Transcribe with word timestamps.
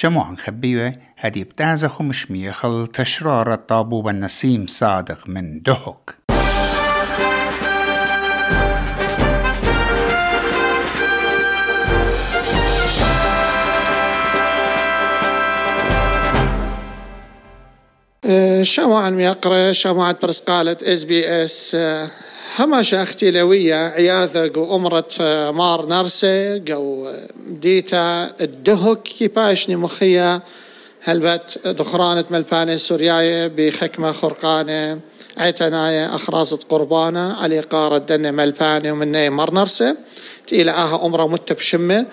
شموعا 0.00 0.36
خبيوة 0.36 0.92
هدي 1.18 1.44
بتازة 1.44 1.88
خمشمية 1.88 2.50
خل 2.50 2.86
تشرار 2.86 3.54
الطابوب 3.54 4.08
النسيم 4.08 4.66
صادق 4.66 5.28
من 5.28 5.62
دهك 5.62 6.16
شموعا 18.62 19.10
ميقرة 19.10 19.72
شموعة 19.72 20.16
برسقالة 20.22 20.76
اس 20.82 21.04
بي 21.04 21.44
اس 21.44 21.76
هما 22.58 22.82
شاختي 22.82 23.30
لوية 23.30 23.74
عياذة 23.74 24.50
قو 24.54 24.76
أمرة 24.76 25.06
مار 25.50 25.86
نرسة 25.86 26.58
قو 26.58 27.12
ديتا 27.46 28.32
الدهك 28.40 29.02
كيباشني 29.02 29.76
مخية 29.76 30.42
هلبت 31.02 31.58
دخرانة 31.66 32.24
ملبانة 32.30 32.76
سورياية 32.76 33.46
بخكمة 33.46 34.12
خرقانة. 34.12 35.00
عيتناية 35.38 36.14
أخراصة 36.14 36.58
قربانة 36.68 37.32
علي 37.32 37.60
قارة 37.60 37.98
دنة 37.98 38.30
ملبانة 38.30 38.92
ومني 38.92 39.30
مار 39.30 39.54
نرسة. 39.54 39.96
تيلا 40.46 40.72
آها 40.72 41.06
أمرة 41.06 41.26
متة 41.26 41.54
بشمة 41.54 42.06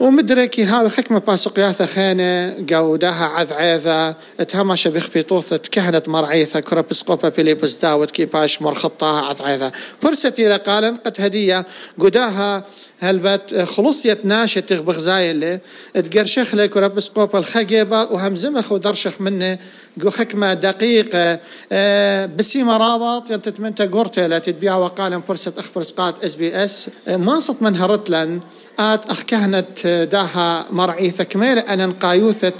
ومدركي 0.00 0.64
هاوي 0.64 0.90
حكمة 0.90 1.18
باسقياثة 1.18 1.86
خانة 1.86 2.56
قوداها 2.70 3.24
عذ 3.24 3.52
عيثة 3.52 4.16
اتهما 4.40 4.76
شبيخ 4.76 5.08
بيطوثة 5.14 5.56
كهنة 5.56 6.02
مرعيثة. 6.06 6.60
كرابسقوبا 6.60 7.28
بيليبس 7.28 7.76
داود 7.76 8.10
كيباش 8.10 8.62
مرخطاها 8.62 9.26
عذ 9.26 9.42
عيثة 9.42 9.72
فرستي 10.02 10.48
لقالا 10.48 10.96
قد 11.06 11.16
هدية. 11.18 11.66
قداها 12.00 12.64
هلبت 13.04 13.54
خلصية 13.54 14.18
ناشة 14.24 14.60
تغبغ 14.60 14.98
زايلة 14.98 15.60
تقرشخ 15.94 16.54
لك 16.54 16.70
كرابسقوبا 16.70 17.38
الخجبة 17.38 18.02
وهمزمخ 18.02 18.72
ودرشخ 18.72 19.20
منه 19.20 19.58
قو 20.02 20.10
حكمة 20.10 20.54
دقيقة 20.54 21.40
أه 21.72 22.26
بسيمة 22.26 22.76
رابط 22.76 23.30
ينتتمنت 23.30 23.82
قرتة 23.82 24.26
لا 24.26 24.38
تتبيع 24.38 24.76
وقالا 24.76 25.20
فرصة 25.20 25.52
أخبر 25.58 25.82
سقات 25.82 26.24
اس 26.24 26.36
بي 26.36 26.64
اس 26.64 26.90
ما 27.08 27.40
صت 27.40 27.62
من 27.62 27.76
هرتلن 27.76 28.40
آت 28.78 29.10
أخ 29.10 29.22
كهنت 29.22 29.86
داها 30.12 30.66
مرعي 30.70 31.10
ثكميل 31.10 31.58
أنا 31.58 31.94
قايوثة 32.00 32.52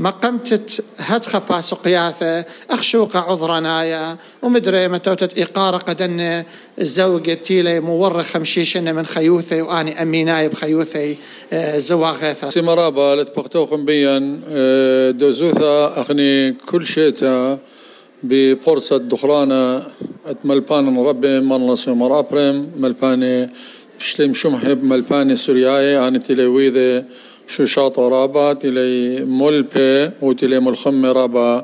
ما 0.00 0.10
قمتت 0.10 0.84
هدخة 0.98 1.38
باسقياثة 1.38 2.44
أخشوق 2.70 3.16
عذرنايا 3.16 4.16
ومدري 4.42 4.88
متوتت 4.88 5.38
إقارة 5.38 5.76
قدن 5.76 6.44
الزوجة 6.78 7.34
تيلي 7.34 7.80
مورة 7.80 8.22
خمشيشن 8.22 8.94
من 8.94 9.06
خيوثي 9.06 9.62
وأني 9.62 10.02
أميناي 10.02 10.48
بخيوثي 10.48 11.16
زواغيثة. 11.76 12.50
سمرابا 12.50 13.14
لتبقتوكم 13.14 13.84
بيان 13.84 14.40
دوزوثا 15.18 15.86
أغني 15.96 16.52
كل 16.52 16.86
شيتا 16.86 17.58
ببورصة 18.22 18.96
دخرانة 18.96 19.86
ملبان 20.44 20.98
ربي 20.98 21.40
مرنس 21.40 21.88
مرابرم 21.88 22.70
ملباني 22.76 23.50
بشتم 23.98 24.34
شمحب 24.34 24.84
ملباني 24.84 25.36
سورياي 25.36 26.08
أنا 26.08 26.20
شو 26.28 27.02
شاطة 27.46 28.08
رابا 28.08 28.52
تلي 28.52 29.24
ملبي 29.24 30.10
وتلي 30.22 30.60
ملخم 30.60 31.06
رابا 31.06 31.62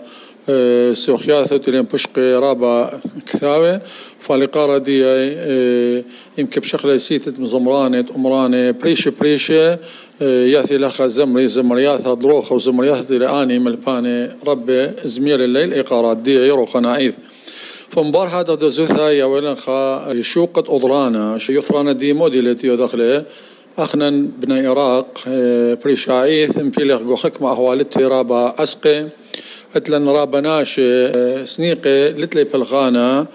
أه 0.48 0.92
سوخياثة 0.92 1.56
تلي 1.56 1.82
بشقي 1.82 2.32
رابا 2.32 3.00
كثاوي. 3.26 3.80
فالقارة 4.20 4.78
دي 4.78 5.04
أه 5.04 6.04
يمكن 6.38 6.60
بشغلة 6.60 6.96
سيتة 6.96 7.42
مزمرانة 7.42 8.04
أمرانة 8.16 8.70
بريشة 8.70 9.12
بريشة 9.20 9.78
أه 10.22 10.44
ياثي 10.46 10.78
لخا 10.78 11.06
زمري 11.06 11.48
زمرياثة 11.48 12.14
ضروخة 12.14 12.54
وزمرياثة 12.54 13.02
تلي 13.02 13.42
آني 13.42 13.58
ملباني 13.58 14.30
ربي 14.46 14.90
زميل 15.04 15.42
الليل 15.42 15.74
إقارات 15.74 16.16
دي 16.16 16.34
يروخ 16.34 16.76
نايث 16.76 17.14
فمبار 17.88 18.28
هذا 18.28 18.54
دزوثا 18.54 19.10
يا 19.10 19.24
ولن 19.24 19.54
خا 19.54 20.12
أضرانا 20.68 21.38
شو 21.38 21.52
يثرانا 21.52 21.92
دي 21.92 22.12
موديلتي 22.12 22.70
ودخله 22.70 23.24
أخنا 23.78 24.10
بن 24.10 24.66
عراق 24.66 25.08
بريشايث 25.84 26.58
امبيلغ 26.58 26.98
قوخك 27.08 27.42
ما 27.42 27.48
أهوالتي 27.48 28.04
رابا 28.04 28.54
أسقي 28.58 29.08
أتلن 29.76 30.08
رابا 30.08 30.40
ناشي 30.40 31.46
سنيقي 31.46 32.12
لتلي 32.12 32.44
بلغانا 32.44 33.26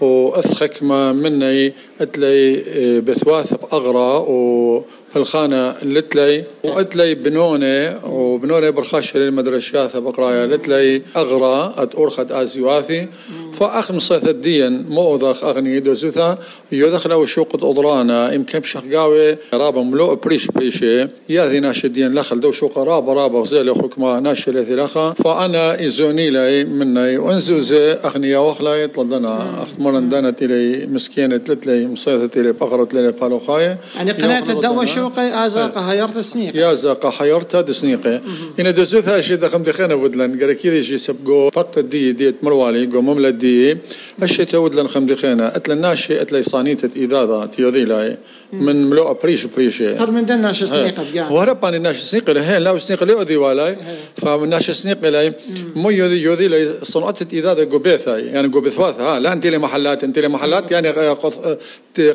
وأثخك 0.00 0.82
ما 0.82 1.12
مني 1.12 1.72
أتلي 2.00 2.60
بثواث 3.00 3.54
بأغرى 3.54 4.24
و 4.28 4.82
بالخانة 5.14 5.74
لتلي 5.82 6.44
وأتلي 6.64 7.14
بنونة 7.14 8.00
وبنونة 8.06 8.70
برخاش 8.70 9.16
للمدرشياثة 9.16 9.98
بقرايا 9.98 10.46
لتلي 10.46 11.02
أغرى 11.16 11.74
أت 11.76 11.94
أرخت 11.94 12.32
آزيواثي 12.32 13.08
فأخ 13.52 13.92
مصيث 13.92 14.28
الدين 14.28 14.86
مؤذخ 14.88 15.44
أغني 15.44 15.80
دوزوثا 15.80 16.38
يدخل 16.72 17.12
وشوقة 17.12 17.70
أضرانا 17.70 18.32
يمكن 18.32 18.58
بشخقاوي 18.58 19.36
رابا 19.54 19.82
ملوء 19.82 20.14
بريش 20.14 20.46
بريشي. 20.46 21.08
ياذي 21.28 21.60
ناش 21.60 21.84
الدين 21.84 22.14
لخل 22.14 22.40
دو 22.40 22.52
شوقة 22.52 22.82
رابا 22.82 23.12
رابا 23.12 23.40
غزيل 23.40 23.74
حكمة 23.74 24.18
ناش 24.18 24.48
لثي 24.48 24.74
لخا. 24.74 25.12
فأنا 25.12 25.86
إزوني 25.86 26.30
لي 26.30 26.64
مني 26.64 27.18
وانزوزي 27.18 27.92
أغنيا 27.92 28.38
وخلا 28.38 28.74
يطلدنا 28.74 29.62
أخت 29.62 29.80
مرندانة 29.80 30.34
إلي 30.42 30.86
مسكينة 30.86 31.36
تلتلي 31.36 31.86
مصيثة 31.86 32.40
إلي 32.40 32.52
بقرة 32.52 32.88
لي 32.92 33.12
بالوخاية 33.12 33.78
يعني 33.96 34.12
قناة 34.12 34.52
الدواء 34.52 34.84
شوقي 34.86 35.46
آزاقة 35.46 35.80
هيرت 35.80 36.18
سنيقة 36.18 36.58
يا 36.58 36.74
زاقة 36.74 37.10
حيرتها 37.10 37.60
دسنيقة 37.60 38.20
إن 38.60 38.74
دوزوثا 38.74 39.20
شي 39.20 39.36
دخم 39.36 39.62
دخينا 39.62 39.94
ودلن 39.94 40.40
قال 40.40 40.52
كذا 40.62 40.82
شي 40.82 40.98
سبقو 40.98 41.48
بقت 41.48 41.78
دي 41.78 42.12
ديت 42.12 42.44
مروالي 42.44 42.86
قو 42.86 43.00
مملة 43.00 43.30
دي 43.40 43.76
الشي 44.22 44.44
تودلن 44.44 44.88
خم 44.88 45.06
دخينا 45.06 45.56
أتلن 45.56 45.80
ناشي 45.80 46.20
أتلي 46.22 46.42
صانيتة 46.42 46.90
إذاذا 46.96 47.48
تيوذي 47.56 47.84
لاي. 47.84 48.16
من 48.52 48.90
ملوء 48.90 49.12
بريش 49.22 49.44
بريشي 49.44 49.96
هر 49.96 50.10
من 50.10 50.26
دنا 50.26 50.52
شو 50.52 50.64
سنيقة 50.66 51.04
بقى 51.14 51.32
وهرباني 51.34 51.78
ناش 51.78 51.96
سنيقة 51.96 52.32
لهين 52.32 52.62
لا 52.62 52.78
سنيقة 52.78 53.06
لي 53.06 53.22
أذي 53.22 53.36
والاي. 53.36 53.76
فمن 54.16 54.48
ناش 54.48 54.70
سنيقة 54.70 55.08
لاي 55.08 55.34
مو 55.76 55.90
يوذي 55.90 56.22
يوذي 56.22 56.48
لاي 56.48 56.68
صنعت 56.82 57.32
إذاذا 57.32 57.64
قبيثا 57.64 58.18
يعني 58.18 58.48
قبيثواث 58.48 59.00
ها. 59.00 59.18
لا 59.18 59.32
أنت 59.32 59.46
لي 59.46 59.58
محلات 59.58 60.04
أنت 60.04 60.18
لي 60.18 60.28
محلات. 60.28 60.70
يعني 60.70 60.88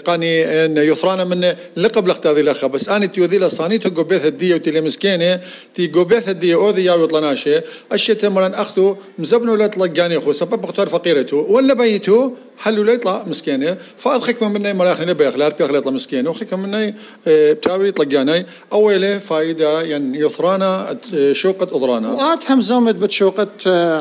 قاني 0.05 0.41
يثرانا 0.89 1.23
من 1.23 1.53
لقب 1.77 2.07
لختاذي 2.07 2.41
لخا 2.41 2.67
بس 2.67 2.89
أنا 2.89 3.05
تيوذي 3.05 3.37
لا 3.37 3.47
صانيته 3.47 3.89
قبيث 3.89 4.25
الدية 4.25 4.55
وتلي 4.55 4.81
مسكينة. 4.81 5.39
تي 5.75 5.87
قبيث 5.87 6.29
الدية 6.29 6.55
أوذي 6.55 6.85
يا 6.85 6.93
ويطلناشي 6.93 7.61
الشي 7.93 8.15
تمرن 8.15 8.53
أخذه 8.53 8.97
مزبنه 9.19 9.57
لا 9.57 9.67
تلقاني 9.67 10.17
أخو 10.17 10.31
سبب 10.31 10.61
بختار 10.61 10.89
فقيرته 11.15 11.37
ولا 11.37 11.73
بيته 11.73 12.33
حلو 12.57 12.83
لا 12.83 12.93
يطلع 12.93 13.23
مسكينة. 13.27 13.77
فأضحك 13.97 14.43
من 14.43 14.51
مني 14.51 14.73
مراخني 14.73 15.13
بيخ 15.13 15.35
لا 15.35 15.49
بيخ 15.49 15.69
يطلع 15.69 15.91
مسكينة. 15.91 16.29
وخيك 16.29 16.53
مني 16.53 16.95
بتاوي 17.27 17.91
تلقاني 17.91 18.45
أوله 18.73 19.17
فايدة 19.17 19.81
يعني 19.81 20.19
يثرانا 20.19 20.97
شوقة 21.31 21.77
أضرانا 21.77 22.11
وآت 22.11 22.51
هم 22.51 22.61
زومت 22.61 22.95
بتشوقة 22.95 23.47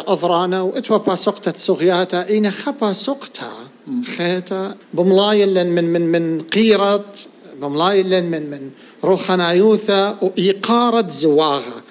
أضرانا 0.08 0.62
وإتوا 0.62 0.96
باسقتة 0.96 1.52
صغياتا 1.56 2.28
إين 2.28 2.50
خبا 2.50 2.92
سقتها 2.92 3.58
خيتا 4.16 4.74
بملايل 4.94 5.66
من 5.66 5.84
من 5.84 6.12
من 6.12 6.42
قيرة 6.42 7.04
بملايل 7.60 8.24
من 8.24 8.50
من 8.50 8.70
روخنايوثا 9.04 10.18
وإيقارة 10.22 11.08
زواغة 11.08 11.82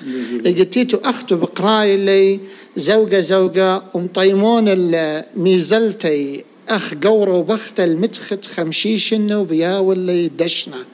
قلتيتو 0.45 0.97
أختو 0.97 1.35
بقراي 1.35 1.97
لي 1.97 2.39
زوجة 2.75 3.19
زوجة 3.19 3.81
ومطيمون 3.93 4.65
الميزلتي 4.67 6.43
أخ 6.69 6.93
قورو 7.03 7.43
بخت 7.43 7.79
المدخت 7.79 8.45
خمشيشن 8.45 9.33
وبيا 9.33 9.77
واللي 9.77 10.27
دشنا. 10.27 10.85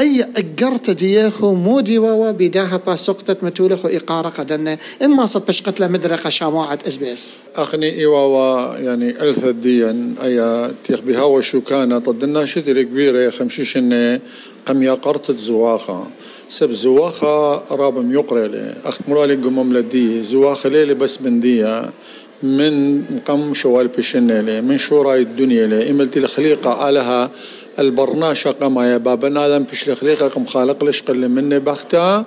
أي 0.00 0.26
أجرت 0.36 0.90
دياخو 0.90 1.54
مودي 1.54 1.98
ووا 1.98 2.30
بداها 2.30 2.80
باسقطة 2.86 3.36
متولخ 3.42 3.86
إقارة 3.86 4.28
قدنا 4.28 4.78
إن 5.02 5.10
ما 5.10 5.26
صد 5.26 5.46
بشقت 5.46 5.80
لمدرقة 5.80 6.30
شاموعة 6.30 6.78
إس 6.88 6.96
بي 6.96 7.12
إس 7.12 7.36
أخني 7.56 7.98
إيواوا 7.98 8.76
يعني 8.76 9.10
ألث 9.10 9.44
الدين 9.44 10.18
أي 10.22 10.70
تيخ 10.84 11.00
بها 11.00 11.22
وشو 11.22 11.60
كان 11.60 11.98
ضدنا 11.98 12.44
شدر 12.44 12.82
كبيرة 12.82 13.30
خمشيشن 13.30 14.20
قم 14.66 14.82
يقرت 14.82 15.30
زواخة 15.32 16.06
سب 16.48 16.72
زواخة 16.72 17.54
رابم 17.70 18.12
يقرأ 18.12 18.48
لي 18.48 18.74
أخت 18.84 19.00
مرالي 19.08 19.34
قمم 19.34 19.72
لدي 19.76 20.22
زواخة 20.22 20.68
ليلي 20.68 20.94
بس 20.94 21.16
بندية 21.16 21.90
من 22.42 23.00
مقام 23.00 23.54
شوال 23.54 23.88
بشنة 23.88 24.60
من 24.60 24.78
شوراي 24.78 25.22
الدنيا 25.22 25.66
لي. 25.66 25.90
إملتي 25.90 26.18
الخليقة 26.18 26.88
آلها 26.88 27.30
البرناشة 27.78 28.50
قما 28.50 28.92
يا 28.92 28.96
بابا 28.96 29.46
آدم 29.46 29.64
بش 29.64 29.88
الخليقة 29.88 30.28
قم 30.28 30.46
خالق 30.46 30.84
لشقل 30.84 31.28
مني 31.28 31.58
بختها 31.58 32.24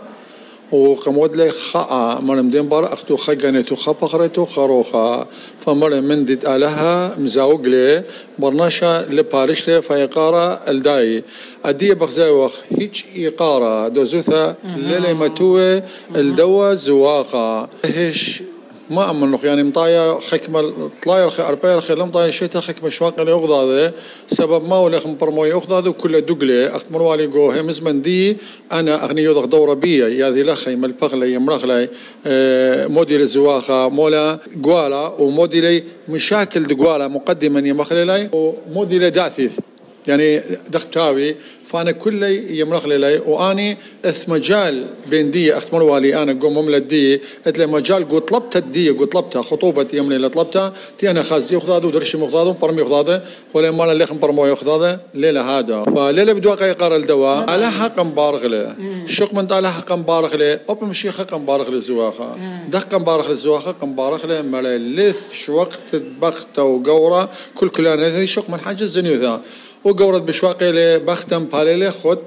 وقمود 0.71 1.35
لي 1.35 1.51
خاء 1.51 2.21
مرم 2.21 2.49
دين 2.49 2.67
بار 2.69 2.93
أختو 2.93 3.17
خجنتو 3.17 3.75
خبقرتو 3.75 4.45
خروخا 4.45 5.27
فمرم 5.59 6.03
من 6.03 6.25
ديت 6.25 6.45
آلها 6.45 7.15
مزاوق 7.19 7.61
لي 7.61 8.03
برناشا 8.39 9.05
لبارش 9.09 9.69
لي 9.69 9.81
فيقارا 9.81 10.61
الداي 10.67 11.23
أدي 11.65 11.93
بغزاوخ 11.93 12.55
هيج 12.69 13.03
إيقارا 13.15 13.87
دوزوثا 13.87 14.55
للي 14.77 15.13
متوه 15.13 15.83
الدوا 16.15 16.73
زواقا 16.73 17.69
هش 17.85 18.43
ما 18.89 19.09
أمنخ 19.09 19.43
يعني 19.45 19.63
مطايا 19.63 20.19
خكمة 20.19 20.89
طلاير 21.03 21.29
خي 21.29 21.43
أربعة 21.43 21.79
خي 21.79 21.95
لم 21.95 22.09
طايا 22.09 22.31
شيء 22.31 22.49
خكمة 22.49 23.13
اللي 23.19 23.33
أخذ 23.33 23.51
هذا 23.51 23.93
سبب 24.27 24.69
ما 24.69 24.79
ولا 24.79 24.99
خم 24.99 25.15
برموي 25.15 25.57
أخذ 25.57 25.73
هذا 25.73 25.89
وكله 25.89 26.19
دقلة 26.19 26.75
أخت 26.75 26.91
مروالي 26.91 27.27
جو 27.27 27.51
هم 27.51 27.71
زمن 27.71 28.01
دي 28.01 28.37
أنا 28.71 29.05
أغني 29.05 29.21
يوضخ 29.21 29.45
دورة 29.45 29.73
بيا. 29.73 30.07
يا 30.07 30.31
ذي 30.31 30.43
لخي 30.43 30.75
مال 30.75 30.91
بغلي 30.91 31.33
يمرخلي 31.33 31.89
آه 32.25 32.87
موديل 32.87 33.21
الزواخة 33.21 33.89
مولا 33.89 34.39
قوالا 34.63 35.07
وموديلي 35.19 35.83
مشاكل 36.09 36.63
دقوالا 36.63 37.07
مقدما 37.07 37.59
يمخلي 37.59 38.29
وموديل 38.33 39.09
داثيث. 39.09 39.59
يعني 40.07 40.41
دختاوي 40.69 41.35
فأنا 41.73 41.91
كل 41.91 42.23
يمرخ 42.49 42.85
لي 42.85 43.21
وأني 43.25 43.77
أث 44.05 44.29
مجال 44.29 44.85
بين 45.09 45.31
دي 45.31 45.57
أخت 45.57 45.73
مروالي 45.73 46.23
أنا 46.23 46.39
قوم 46.41 46.57
مملة 46.57 46.77
دي 46.77 47.21
له 47.57 47.65
مجال 47.65 48.09
قلت 48.09 48.29
طلبت 48.29 48.57
الدي 48.57 48.89
قلت 48.89 49.11
طلبتها 49.11 49.41
خطوبة 49.41 49.87
يوم 49.93 50.11
اللي 50.11 50.29
طلبتها 50.29 50.73
تي 50.97 51.11
أنا 51.11 51.23
خازي 51.23 51.59
خذاذ 51.59 51.85
ودرشي 51.85 52.17
مخذاذ 52.17 52.47
وبرمي 52.47 52.83
خذاذ 52.83 53.19
ولا 53.53 53.71
مالا 53.71 53.91
اللي 53.91 54.05
خم 54.05 54.19
برمو 54.19 54.45
يخذاذ 54.45 54.97
ليلة 55.13 55.59
هذا. 55.59 55.83
فليلة 55.83 56.33
بدو 56.33 56.49
يقرا 56.49 56.97
الدواء 56.97 57.49
على 57.49 57.71
حق 57.71 57.99
مبارغ 57.99 58.47
له. 58.47 58.75
شق 59.05 59.33
من 59.33 59.51
على 59.51 59.71
حق 59.71 59.91
مبارغ 59.91 60.35
له. 60.35 60.59
اوب 60.69 60.83
مشي 60.83 61.11
حق 61.11 61.35
مبارغ 61.35 61.69
للزواخة 61.69 62.35
دق 62.69 62.95
مبارغ 62.95 63.29
للزواخة 63.29 63.75
مبارغ 63.83 64.25
له 64.25 64.41
ملا 64.41 64.77
لث 64.77 65.33
شوقت 65.33 65.95
بخته 66.21 66.63
وقورة 66.63 67.29
كل 67.55 67.69
كلان 67.69 68.25
شق 68.25 68.49
من 68.49 68.59
حاجة 68.59 68.83
زنيوثا 68.83 69.41
وقورت 69.83 70.21
بشواقي 70.21 70.71
لي 70.71 70.99
بختم 70.99 71.45
بالي 71.45 71.91
خد 71.91 72.19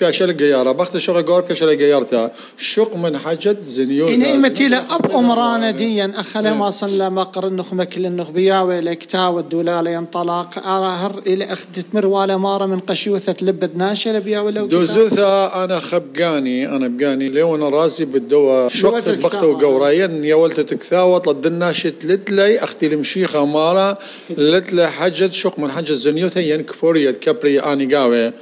بياشل 0.00 0.36
جيارة 0.36 0.72
بخت 0.72 0.96
شغل 0.96 1.24
جور 1.24 1.40
بياشل 1.40 1.78
جيارتا 1.78 2.30
شق 2.58 2.96
من 2.96 3.18
حاجة 3.18 3.56
زنيوت 3.64 4.10
إن 4.10 4.22
إمتي 4.22 4.66
أب 4.66 5.10
أمرانا 5.10 5.70
ديا. 5.70 6.12
أخلا 6.16 6.52
ما 6.52 6.70
صلى 6.70 7.10
ما 7.10 7.22
قرن 7.22 7.56
نخمة 7.56 7.84
كل 7.84 8.06
النخبيا 8.06 8.60
والكتا 8.60 9.26
والدولالة 9.26 9.90
ينطلق 9.90 10.58
أرهر 10.58 11.22
إلى 11.26 11.44
أخدت 11.44 11.86
مروالا 11.94 12.36
مارة 12.36 12.66
من 12.66 12.80
قشيوثة 12.80 13.36
لبد 13.42 13.76
ناشلة 13.76 14.18
بيا 14.18 14.40
ولا 14.40 14.66
دوزوثا 14.66 15.64
أنا 15.64 15.80
خبقاني. 15.80 16.68
أنا 16.68 16.88
بقاني 16.88 17.28
لو 17.28 17.54
أنا 17.54 17.68
راسي 17.68 18.04
بالدواء 18.04 18.68
شوقت 18.68 19.08
بخت 19.08 19.44
وقورا 19.44 19.90
ين 19.90 20.24
يا 20.24 20.34
ولت 20.34 20.60
تكثاوة 20.60 21.18
طلد 21.18 21.46
الناشت 21.46 21.94
لتلي. 22.04 22.58
أختي 22.58 22.86
المشيخة 22.86 23.44
مارة 23.44 23.98
لتلي 24.30 24.90
حاجة 24.90 25.30
شق 25.30 25.58
من 25.58 25.70
حاجة 25.70 25.92
زنيوثا. 25.92 26.40
ين 26.40 26.62
كفوريا 26.62 27.10
كبري 27.10 27.60
أني 27.60 27.94
قاوي. 27.94 28.32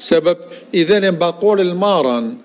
سبب. 0.00 0.36
إذا 0.74 1.10
باقول 1.10 1.60
المارن 1.60 2.36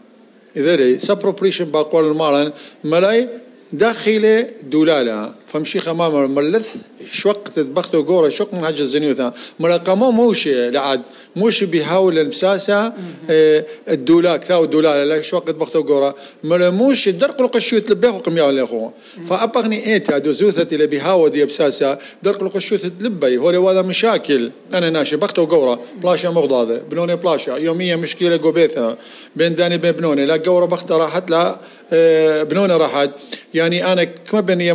إذا 0.58 0.98
سبروبريشن 0.98 1.66
باقول 1.66 2.12
المارن 2.12 2.52
ملاي 2.84 3.30
داخله 3.74 4.48
دولالة. 4.64 5.34
فمشي 5.56 5.80
خمام 5.80 6.36
ملث 6.36 6.70
شوق 7.12 7.60
بختو 7.60 8.04
قورة 8.04 8.30
شوق 8.30 8.54
من 8.54 8.66
حاجة 8.66 8.84
زنيوثا 8.84 9.34
ملاقمو 9.60 10.12
موشي 10.12 10.70
لعد 10.70 11.02
موشي 11.36 11.66
بيحاول 11.66 12.20
المساسة 12.20 12.94
آه 13.30 13.66
الدولاك 13.90 14.44
ثاو 14.44 14.64
الدولالة 14.64 15.04
لا 15.04 15.22
شوق 15.22 15.52
بختو 15.52 15.82
قورة 15.82 16.16
ملا 16.44 16.70
موشي 16.70 17.12
درق 17.12 17.42
القشوت 17.42 17.92
لبيه 17.92 18.10
وقمياو 18.10 18.50
ليخو 18.50 18.90
فأبغني 19.30 19.94
إيتا 19.94 20.18
دوزوثة 20.18 20.68
اللي 20.76 20.88
بيهاو 20.88 21.28
دي 21.28 21.46
بساسة 21.46 21.98
درق 22.24 22.44
القشوت 22.44 22.86
لبي. 22.86 23.38
هو 23.38 23.70
هذا 23.70 23.82
مشاكل. 23.82 24.52
أنا 24.74 24.90
ناشي 24.90 25.16
بختو 25.16 25.46
قورة 25.46 25.82
بلاشا 26.04 26.28
مغضاضة. 26.28 26.78
بنوني 26.78 27.16
بلاشا. 27.16 27.52
يوميا 27.52 27.96
مشكلة 27.96 28.38
قوبيثها 28.38 28.98
بين 29.36 29.56
داني 29.56 29.78
بين 29.78 29.92
بنوني. 29.92 30.26
لا 30.26 30.38
قورة 30.38 30.66
بختها 30.66 30.98
راحت 30.98 31.30
لا 31.30 31.60
آه 31.94 32.44
بنوني 32.44 32.74
راحت. 32.74 33.10
يعني 33.54 33.94
أنا 33.94 34.04
كما 34.04 34.42
بني 34.42 34.74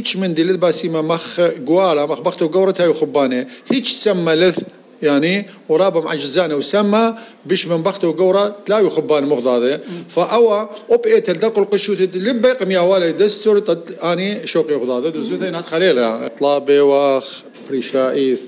هيج 0.00 0.18
من 0.18 0.34
دي 0.34 0.44
لباسيما 0.44 1.02
مخ 1.02 1.40
قوالا 1.40 2.06
مخ 2.06 2.20
بختو 2.20 2.48
قورتها 2.48 2.86
يخباني 2.86 3.48
هيج 3.72 3.86
سمى 3.86 4.34
لث 4.34 4.58
يعني 5.02 5.46
ورابا 5.68 6.00
مع 6.00 6.14
جزانه 6.14 6.54
وسمى 6.54 7.14
بش 7.46 7.66
من 7.66 7.82
بختو 7.82 8.08
وقورة 8.08 8.56
تلاقي 8.66 8.90
خبان 8.90 9.24
مغضاضة 9.24 9.80
فأوا 10.08 10.66
أوب 10.90 11.06
إيت 11.06 11.30
الدقل 11.30 11.64
قشوت 11.64 12.00
اللي 12.00 12.32
بيقم 12.32 12.70
يا 12.70 12.80
والي 12.80 13.12
دستور 13.12 13.62
أني 14.04 14.46
شوقي 14.46 14.74
غضاضة 14.74 15.08
دوزوثي 15.10 15.50
نات 15.50 15.66
خليلة 15.66 16.28
طلابي 16.28 16.80
واخ 16.80 17.42
بريشائيث 17.68 18.40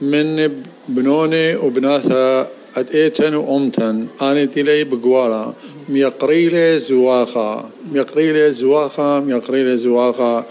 من 0.00 0.52
بنوني 0.88 1.56
وبناثا 1.56 2.48
أتيتن 2.76 3.34
وأمتن 3.34 4.06
أنا 4.22 4.44
تلي 4.44 4.84
بقوارا 4.84 5.54
ميقريلي 5.88 6.78
زواخا. 6.78 7.70
ميقريلي 7.92 8.52
زواخا 8.52 9.20
ميقريلي 9.20 9.76
زواخا. 9.76 10.46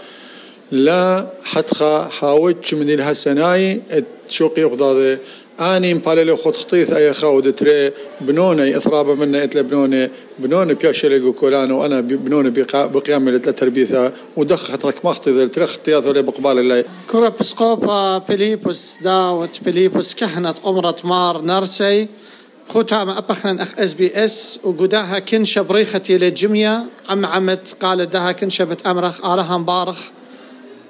لا 0.74 1.26
حتخا 1.44 2.08
حاوتش 2.08 2.74
من 2.74 2.90
الهسناي 2.90 3.82
تشوقي 4.28 4.64
وخضاضي 4.64 5.18
آني 5.60 5.94
مبالي 5.94 6.36
خد 6.36 6.54
خطيث 6.56 6.92
أي 6.92 7.14
خاود 7.14 7.54
تري 7.54 7.92
بنوني 8.20 8.76
إثرابة 8.76 9.14
منا 9.14 9.44
اتلا 9.44 9.62
بنوني 9.62 10.10
بنوني 10.38 10.74
بياشلي 10.74 11.32
كولان 11.32 11.70
وأنا 11.70 12.00
بنوني 12.00 12.50
بقيام 12.74 13.28
التربيثة 13.28 14.12
ودخ 14.36 14.72
خطرك 14.72 15.04
مخطي 15.04 15.30
ذا 15.30 15.46
تري 15.46 15.66
خطياث 15.66 16.06
ولا 16.06 16.20
بقبال 16.20 16.58
الله. 16.58 16.84
كرة 17.10 17.34
بسقوبا 17.40 18.18
بليبوس 18.18 18.98
داوت 19.02 19.62
بليبوس 19.62 20.14
كهنة 20.14 20.54
أمرة 20.66 20.96
مار 21.04 21.42
نرسي 21.42 22.08
خوتها 22.68 23.18
أبخنا 23.18 23.62
أخ 23.62 23.78
إس 23.78 23.94
بي 23.94 24.24
إس 24.24 24.60
وقداها 24.64 25.18
كنشة 25.18 25.62
بريختي 25.62 26.18
لجمية 26.18 26.84
عم 27.08 27.26
عمت 27.26 27.76
قال 27.80 28.10
دها 28.10 28.32
كنشة 28.32 28.64
بتأمرخ 28.64 29.24
آلها 29.24 29.58
مبارخ. 29.58 30.00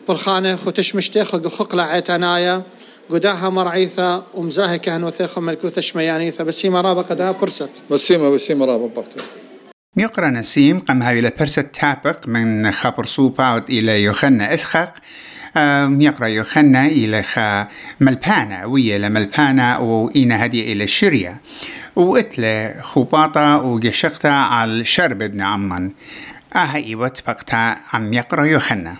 برخانة 0.08 0.56
خوتش 0.56 0.96
مشتيخ 0.96 1.34
وخقلة 1.34 1.82
عيتنايا 1.82 2.62
قداها 3.11 3.49
مرعيثة 3.49 4.25
ومزاهي 4.34 4.78
كان 4.78 5.04
وثيخ 5.04 5.38
ملكوثة 5.38 5.80
شميانيثة 5.80 6.44
بسيمة 6.44 6.80
رابا 6.80 7.02
قدها 7.02 7.32
برست 7.32 7.82
بسيمة 7.90 8.30
بسيمة 8.30 8.64
رابا 8.64 8.87
بقتل 8.87 9.23
ميقرا 9.96 10.30
نسيم 10.30 10.78
قم 10.80 11.02
هاي 11.02 11.20
لبرسة 11.20 11.62
تابق 11.62 12.28
من 12.28 12.70
خبر 12.70 13.06
صوباوت 13.06 13.70
إلى 13.70 14.02
يوخنا 14.02 14.54
إسخق. 14.54 14.94
يقرأ 16.00 16.26
يوخنا 16.26 16.87
إلى 16.87 17.23
خا 17.23 17.68
ملبانا 18.00 18.64
ويا 18.64 18.99
لملبانا 18.99 19.78
وإنا 19.78 20.44
هدي 20.44 20.73
إلى 20.73 20.84
الشرية 20.84 21.34
وإتلى 21.96 22.75
خباطة 22.82 23.62
وجشقتا 23.62 24.28
على 24.28 24.84
شرب 24.84 25.23
ابن 25.23 25.40
عمان. 25.40 25.92
آها 26.56 26.76
إيوت 26.76 27.23
بقتا 27.26 27.76
عم 27.92 28.12
يقرأ 28.12 28.44
يوخنا 28.44 28.96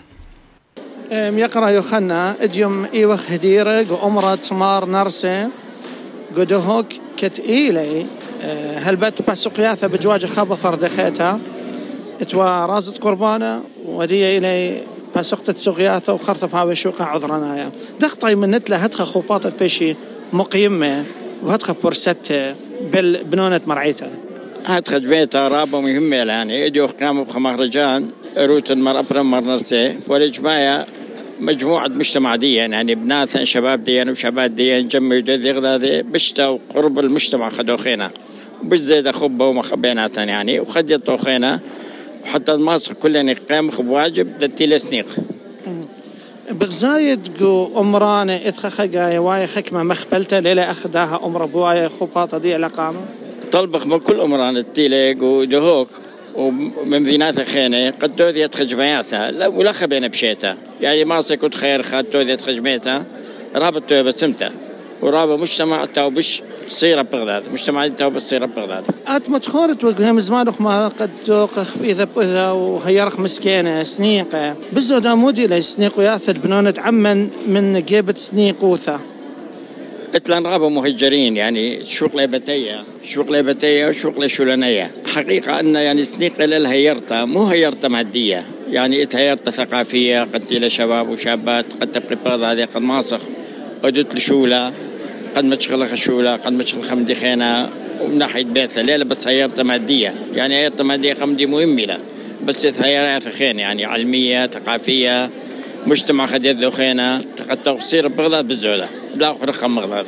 يقرأ 1.11 1.69
يوخنا 1.69 2.35
إديوم 2.41 2.85
إيوخ 2.93 3.31
هديرة 3.31 3.85
وأمرة 3.91 4.39
مار 4.51 4.85
نرسي 4.85 5.47
قدهوك 6.37 6.85
كتئيلي 7.17 8.05
هلبت 8.75 9.29
بسقياثة 9.29 9.87
بجواج 9.87 10.25
خبثر 10.25 10.75
دخيتها؟ 10.75 11.39
إتوا 12.21 12.65
رازت 12.65 13.03
قربانة 13.03 13.63
ودي 13.85 14.37
إلي 14.37 14.81
بسقطة 15.15 15.53
سقياثة 15.57 16.13
وخرطب 16.13 16.55
هاوي 16.55 16.75
شوقة 16.75 17.05
عذرنايا 17.05 17.71
دخطي 17.99 18.35
من 18.35 18.51
نتلا 18.51 18.85
هدخة 18.85 19.05
خوباطة 19.05 19.51
بشي 19.61 19.95
مقيمة 20.33 21.03
وهدخة 21.43 21.75
برستة 21.83 22.55
بالبنونة 22.91 23.61
مرعيتها. 23.67 24.09
هدخة 24.65 24.97
بيتا 24.97 25.47
رابة 25.47 25.81
مهمة 25.81 26.15
يعني 26.15 26.65
إديوخ 26.65 26.91
قاموا 26.91 27.25
بخمهرجان 27.25 28.11
روت 28.37 28.71
المر 28.71 28.99
أبرم 28.99 29.31
مر 29.31 29.41
نرسي 29.41 29.95
والجماعة 30.07 30.85
مجموعة 31.39 31.87
مجتمع 31.87 32.35
دي 32.35 32.53
يعني 32.53 32.95
بنات 32.95 33.43
شباب 33.43 33.83
دي 33.83 34.01
وشباب 34.01 34.55
دي 34.55 34.81
جمعوا 34.81 35.19
دي 35.21 35.51
غدا 35.51 36.01
بشتا 36.01 36.47
وقرب 36.47 36.99
المجتمع 36.99 37.49
خدوخينا 37.49 38.11
بش 38.63 38.77
زيد 38.77 39.11
خبة 39.11 39.47
ومخبيناتنا 39.47 40.23
يعني 40.23 40.59
وخد 40.59 40.99
طوخينا 40.99 41.59
وحتى 42.23 42.51
الماسخ 42.51 42.93
كلنا 42.93 43.35
قام 43.51 43.71
خب 43.71 43.87
واجب 43.87 44.37
دتي 44.39 44.65
لسنيق. 44.67 45.05
بغزايد 46.51 47.37
جو 47.39 47.71
أمرانة 47.77 48.35
إثخ 48.35 48.67
خجاية 48.67 49.19
واي 49.19 49.47
حكمة 49.47 49.83
مخبلتة 49.83 50.39
ليلة 50.39 50.71
أخداها 50.71 51.25
أمر 51.25 51.45
بوايا 51.45 51.87
خباطة 51.87 52.37
دي 52.37 52.57
لقامة 52.57 52.99
طلبخ 53.51 53.85
من 53.87 53.99
كل 53.99 54.21
أمران 54.21 54.57
التيليق 54.57 55.23
ودهوك 55.23 55.89
ومن 56.35 57.03
ذينات 57.03 57.41
خينة 57.41 57.89
قد 57.89 58.15
توذيت 58.15 58.55
خجمياتها. 58.55 59.47
ولا 59.47 59.71
خبينا 59.71 60.07
بشيتا 60.07 60.57
يعني 60.81 61.05
ما 61.05 61.21
سكت 61.21 61.55
خير 61.55 61.83
خاد 61.83 62.03
توذيت 62.03 62.41
خجميتها. 62.41 63.05
رابط 63.55 63.83
توي 63.89 64.03
بسمته 64.03 64.49
ورابط 65.01 65.39
مجتمع 65.39 65.85
تو 65.85 66.09
بش 66.09 66.43
صيرة 66.67 67.01
بغداد 67.01 67.51
مجتمع 67.51 67.87
تو 67.87 68.09
بس 68.09 68.29
صيرة 68.29 68.45
بغداد 68.45 68.85
أت 69.07 69.29
متخورت 69.29 69.83
وقهم 69.83 70.19
زمان 70.19 70.53
ما 70.59 70.87
قد 70.87 71.09
توقخ 71.25 71.67
إذا 71.83 72.07
بإذا 72.15 72.51
وهيرخ 72.51 73.19
مسكينة 73.19 73.83
سنيقة. 73.83 74.55
بزو 74.73 74.97
دامودي 74.97 75.47
لسنيق 75.47 75.99
وياثد 75.99 76.41
بنونة 76.41 76.73
عمن 76.77 77.29
من 77.47 77.83
جيبة 77.85 78.13
سنيق 78.17 78.63
وثا. 78.63 78.99
اتلان 80.13 80.45
رابا 80.45 80.69
مهجرين 80.69 81.37
يعني 81.37 81.83
شوق 81.85 82.15
ليبتية 82.15 82.83
شوق 83.03 83.31
ليبتية 83.31 83.87
وشوق 83.87 84.19
لشولانية 84.19 84.91
حقيقة 85.05 85.59
أن 85.59 85.75
يعني 85.75 86.03
سنيق 86.03 86.41
للهيرتا 86.45 87.25
مو 87.25 87.45
هيرتا 87.45 87.87
مادية. 87.87 88.45
يعني 88.71 89.03
اتهيرتا 89.03 89.51
ثقافية 89.51 90.21
قد 90.21 90.51
إلى 90.51 90.69
شباب 90.69 91.09
وشابات 91.09 91.65
قد 91.81 91.91
تبقي 91.91 92.15
بغض 92.15 92.41
هذه 92.41 92.67
قد 92.75 92.81
ماسخ 92.81 93.19
قدت 93.83 94.15
لشولة 94.15 94.73
قد 95.35 95.45
ما 95.45 95.55
تشغل 95.55 95.87
خشولة 95.87 96.35
قد 96.35 96.53
ما 96.53 96.63
تشغل 96.63 96.83
خمدي 96.83 97.15
خينا 97.15 97.69
ومن 98.01 98.17
ناحية 98.17 98.43
بيتها. 98.43 98.83
ليلة 98.83 99.05
بس 99.05 99.27
هيرتا 99.27 99.63
مادية. 99.63 100.13
يعني 100.35 100.55
هيرتا 100.55 100.83
مادية 100.83 101.13
خمدي 101.13 101.45
مهمة 101.45 101.81
له. 101.81 101.99
بس 102.45 102.65
هيرتا 102.65 103.29
خين 103.29 103.59
يعني 103.59 103.85
علمية 103.85 104.47
ثقافية. 104.47 105.29
مجتمع 105.85 106.25
قد 106.25 106.45
يذو 106.45 106.71
خينا 106.71 107.21
قد 107.49 107.77
تصير 107.77 108.07
بغداد 108.07 108.47
بالزولة. 108.47 108.87
لا 109.15 109.35
رقم 109.43 109.75
بغداد 109.75 110.05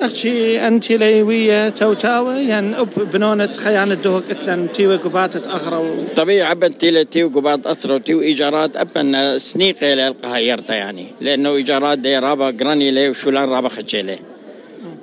أختي 0.00 0.68
أنت 0.68 0.90
ليوية 0.90 1.68
توتاوة 1.68 2.36
يعني 2.36 2.80
أب 2.80 2.88
بنونة 3.12 3.52
خيانة 3.52 3.94
دوك 3.94 4.24
إتلان 4.30 4.72
تيوي 4.72 4.96
قبات 4.96 5.36
أخرى 5.36 6.04
طبيعي 6.16 6.42
عبن 6.42 6.78
تيلا 6.78 7.02
تيو 7.02 7.28
قبات 7.28 7.66
أثرة 7.66 7.98
تيو 7.98 8.20
إيجارات 8.20 8.76
أبن 8.76 9.38
سنيقة 9.38 9.94
للقهيرتا 9.94 10.74
يعني. 10.74 11.06
لأنه 11.20 11.54
إيجارات 11.54 11.98
دي 11.98 12.18
رابا 12.18 12.46
قراني 12.46 12.90
لي 12.90 13.08
وشولان 13.08 13.48
رابا 13.48 13.68
خجيلي 13.68 14.18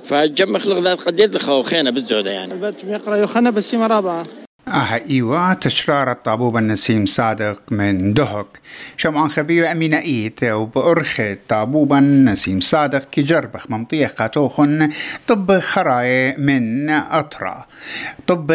فجمع 0.05 0.59
خلق 0.59 0.79
ذات 0.79 0.99
قد 0.99 1.19
يدخل 1.19 1.63
خينا 1.63 1.91
بالزودة 1.91 2.31
يعني. 2.31 2.53
البت 2.53 2.83
يقرأ 2.83 3.15
يوخنا 3.15 3.49
بس 3.49 3.75
رابعة. 3.75 4.23
آه 4.73 5.01
إيوة 5.09 5.53
تشرار 5.53 6.13
طابوب 6.13 6.57
النسيم 6.57 7.05
صادق 7.05 7.61
من 7.71 8.13
دهك. 8.13 8.59
شمعان 8.97 9.29
خبيو 9.29 9.65
أمينة 9.65 9.97
إيت 9.97 10.43
وبأرخ 10.43 11.21
طابوبا 11.49 11.99
نسيم 11.99 12.59
صادق 12.59 13.09
كي 13.09 13.21
جربخ 13.21 13.71
ممطيخ 13.71 14.11
قاتوخن 14.11 14.89
طب 15.27 15.59
خراي 15.59 16.37
من 16.37 16.89
أطرا. 16.89 17.65
طب 18.27 18.53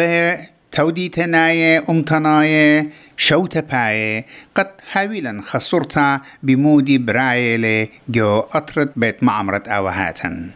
تودي 0.71 1.09
تناية 1.09 1.85
أمتناية 1.89 2.89
شوتة 3.17 3.59
باية 3.59 4.25
قد 4.55 4.71
حاولا 4.91 5.41
خسرتا 5.41 6.21
بمودي 6.43 6.97
برايلة 6.97 7.87
جو 8.09 8.39
أطرت 8.39 8.91
بيت 8.95 9.23
معمرة 9.23 9.63
أوهاتن. 9.67 10.49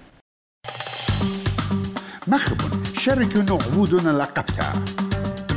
مخبن 2.27 2.83
شاركوا 2.97 3.41
نعودنا 3.41 4.09
لقبتا. 4.09 5.02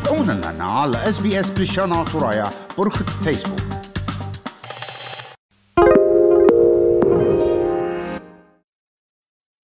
تابعونا 0.06 0.32
على 0.64 1.08
اس 1.08 1.20
بريشانا 1.50 2.04
ترايا 2.04 2.50
برخة 2.78 3.04
فيسبوك 3.24 3.65